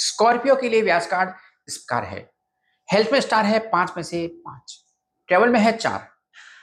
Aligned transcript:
Scorpio 0.00 0.56
के 0.56 0.68
लिए 0.68 0.82
व्यास 0.82 1.06
card 1.06 1.30
इस 1.68 1.76
प्रकार 1.76 2.04
है। 2.04 2.30
हेल्थ 2.92 3.12
में 3.12 3.20
स्टार 3.20 3.44
है 3.44 3.58
पाँच 3.58 3.92
में 3.96 4.02
से 4.02 4.26
पाँच। 4.26 4.84
ट्रेवल 5.28 5.48
में 5.48 5.60
है 5.60 5.76
चार। 5.76 6.08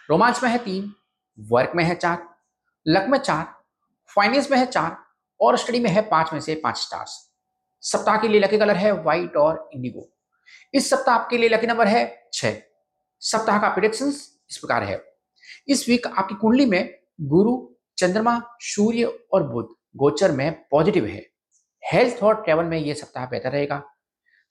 रोमांच 0.09 0.43
में 0.43 0.49
है 0.49 0.57
तीन। 0.57 0.93
वर्क 1.39 1.71
में 1.75 1.83
है 1.83 1.95
चार। 1.95 2.35
लक 2.87 3.05
में 3.09 3.19
चार। 3.19 3.63
फाइनेंस 4.15 4.51
में 4.51 4.57
है 4.57 4.65
चार। 4.65 4.97
और 5.41 5.57
स्टडी 5.57 5.79
में 5.79 5.89
है 5.89 6.01
पाँच 6.01 6.33
में 6.33 6.39
से 6.39 6.55
पाँच 6.55 6.77
स्टार्स। 6.77 7.35
सप्ताह 7.81 8.17
के 8.17 8.27
लिए 8.27 8.41
लकी 8.41 8.57
कलर 8.57 8.75
है 8.75 8.91
व्हाइट 8.91 9.35
और 9.35 9.69
इंडिगो। 9.73 10.09
इस 10.73 10.89
सप्ताह 10.89 11.15
आपके 11.15 11.37
लिए 11.37 11.49
लकी 11.49 11.67
नंबर 11.67 11.87
है 11.87 12.29
छह। 12.33 12.57
सप्ताह 13.19 13.59
का 13.59 13.69
प्रिडिक्शन 13.69 14.07
इस 14.07 14.57
प्रकार 14.61 14.83
है। 14.83 15.05
इस 15.67 15.89
वीक 15.89 16.07
आपकी 16.07 16.35
कुंडली 16.35 16.65
में 16.65 16.99
गुरु, 17.21 17.75
चंद्रमा, 17.97 18.41
सूर्य 18.59 19.05
और 19.33 19.43
बुध 19.43 19.75
गोचर 19.95 20.31
में 20.31 20.67
पॉजिटिव 20.71 21.05
है। 21.05 21.34
हेल्थ 21.93 22.23
और 22.23 22.43
ट्रेवल 22.43 22.65
में 22.65 22.77
यह 22.77 22.93
सप्ताह 22.93 23.25
बेहतर 23.25 23.51
रहेगा। 23.51 23.83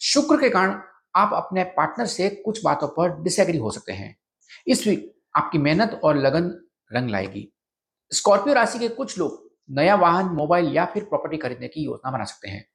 शुक्र 0.00 0.37
के 0.37 0.50
कारण 0.50 0.71
आप 1.17 1.31
अपने 1.32 1.64
पार्टनर 1.64 2.07
से 2.07 2.31
कुछ 2.31 2.64
बातों 2.64 2.89
पर 2.89 3.22
डिसएग्री 3.22 3.58
हो 3.58 3.71
सकते 3.71 3.93
हैं। 3.93 4.17
इस 4.67 4.86
वीक 4.86 5.14
आपकी 5.36 5.58
मेहनत 5.58 6.00
और 6.05 6.17
लगन 6.17 6.68
रंग 6.93 7.11
लाएगी। 7.11 7.53
स्कॉर्पियो 8.13 8.55
राशि 8.55 8.79
के 8.79 8.89
कुछ 8.89 9.18
लोग 9.18 9.50
नया 9.71 9.94
वाहन 9.94 10.27
मोबाइल 10.27 10.77
या 10.77 10.85
फिर 10.85 11.05
प्रॉपर्टी 11.05 11.36
खरीदने 11.36 11.68
की 11.68 11.85
योजना 11.85 12.11
बना 12.11 12.25
सकते 12.25 12.49
हैं। 12.49 12.68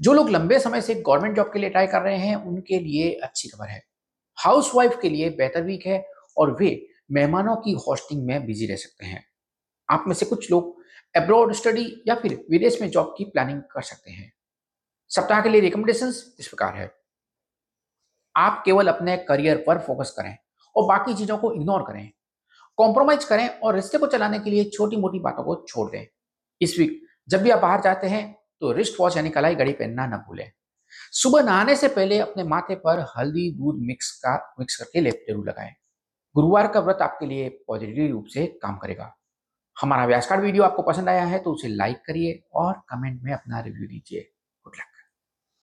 जो 0.00 0.12
लोग 0.12 0.30
लंबे 0.30 0.58
समय 0.58 0.80
से 0.80 0.94
गवर्नमेंट 0.94 1.36
जॉब 1.36 1.46
के 1.46 1.58
लिए 1.58 1.70
ट्राई 1.70 1.86
कर 1.86 2.02
रहे 2.02 2.18
हैं, 2.18 2.36
उनके 2.36 2.78
लिए 2.78 3.12
अच्छी 3.12 3.48
खबर 3.48 3.68
है। 3.68 3.82
हाउसवाइफ 4.38 4.98
के 5.02 5.08
लिए 5.08 5.30
बेहतर 5.30 5.62
वीक 5.62 5.86
है 5.86 6.08
और 6.36 6.56
वे 6.60 6.86
मेहमानों 7.10 7.56
की 7.56 7.72
होस्टिंग 7.72 8.26
में 8.26 8.46
बिज़ी 8.46 8.66
रह 8.66 8.76
सकते 8.76 9.06
हैं। 9.06 9.33
आप 9.88 10.04
में 10.08 10.14
से 10.14 10.26
कुछ 10.26 10.50
लोग 10.50 10.82
अब्रॉड 11.14 11.52
स्टडी 11.52 11.86
या 12.08 12.14
फिर 12.14 12.34
विदेश 12.50 12.80
में 12.80 12.88
जॉब 12.90 13.14
की 13.18 13.24
प्लानिंग 13.24 13.60
कर 13.72 13.82
सकते 13.82 14.10
हैं। 14.10 14.32
सप्ताह 15.10 15.40
के 15.40 15.48
लिए 15.48 15.60
रिकमेंडेशन 15.60 16.08
इस 16.40 16.48
प्रकार 16.48 16.74
है। 16.74 16.90
आप 18.34 18.62
केवल 18.64 18.88
अपने 18.88 19.16
करियर 19.28 19.62
पर 19.66 19.78
फोकस 19.78 20.14
करें 20.16 20.36
और 20.76 20.86
बाकी 20.88 21.14
चीज़ों 21.14 21.36
को 21.38 21.52
इग्नोर 21.52 21.82
करें। 21.82 22.10
कॉम्प्रोमाइज 22.78 23.24
करें 23.24 23.48
और 23.48 23.74
रिश्ते 23.74 23.98
को 23.98 24.06
चलाने 24.06 24.38
के 24.38 24.50
लिए 24.50 24.64
छोटी 24.66 24.96
मोटी 24.96 25.18
बातों 25.18 25.44
को 25.44 25.54
छोड़ 25.68 25.90
दें। 25.90 26.06
इस 26.60 26.78
वीक 26.78 27.00
जब 27.28 27.42
भी 27.42 27.50
आप 27.50 27.58
बाहर 27.58 27.80
जाते 27.80 28.06
हैं 28.06 28.32
तो 28.60 28.72
रिस्ट 28.72 29.00
वॉच 29.00 29.16
यानी 29.16 29.30
कलाई 29.30 29.54
घड़ी 29.54 29.72
पहनना 29.72 30.06
न 30.06 30.16
भूलें। 30.18 30.50
सुबह 31.12 31.42
नहाने 31.42 31.76
से 31.76 31.88
पहले 31.88 32.18
अपने 32.18 32.44
माथे 32.44 32.74
पर 32.76 33.00
हल्दी, 33.16 33.50
दूध 33.52 33.78
मिक्स 33.80 34.10
का 34.18 34.34
मिक्स 34.60 34.76
करके 34.76 35.00
लेप 35.00 35.24
ज़रूर 35.28 35.48
लगाएँ। 35.48 35.74
गुरुवार 36.34 36.68
का 36.68 36.80
व्रत 36.80 36.98
आपके 37.02 37.26
लिए 37.26 37.48
पॉजिटिव 37.68 38.10
रूप 38.10 38.26
से 38.26 38.46
काम 38.62 38.76
करेगा। 38.76 39.14
हमारा 39.76 40.04
व्यास 40.06 40.26
कार्ड 40.26 40.42
वीडियो 40.42 40.64
आपको 40.64 40.82
पसंद 40.82 41.08
आया 41.08 41.24
है 41.24 41.38
तो 41.38 41.52
उसे 41.52 41.68
लाइक 41.68 41.96
करिए 42.06 42.42
और 42.54 42.72
कमेंट 42.88 43.22
में 43.22 43.32
अपना 43.32 43.60
रिव्यू 43.60 43.86
दीजिए। 43.88 44.30